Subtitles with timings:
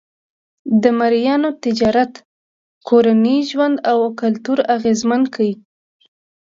[0.83, 2.13] د مریانو تجارت
[2.87, 5.47] کورنی ژوند او کلتور اغېزمن کړ.